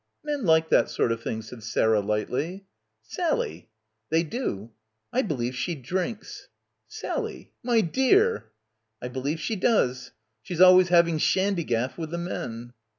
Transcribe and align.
"Men 0.23 0.45
like 0.45 0.69
that 0.69 0.89
sort 0.89 1.11
of 1.11 1.21
thing," 1.21 1.43
said 1.43 1.61
Sarah 1.61 1.99
lightly. 1.99 2.65
"Sally 3.03 3.49
!"—SO— 3.51 3.61
BACKWATER 3.61 3.69
"They 4.09 4.23
do.... 4.23 4.71
I 5.13 5.21
believe 5.21 5.55
she 5.55 5.75
drinks." 5.75 6.47
"Sally! 6.87 7.51
My 7.61 7.81
dear!" 7.81 8.49
"I 8.99 9.09
believe 9.09 9.39
she 9.39 9.55
does. 9.55 10.09
She's 10.41 10.59
always 10.59 10.87
having 10.87 11.19
shandygaff 11.19 11.99
with 11.99 12.09
the 12.09 12.17
men." 12.17 12.73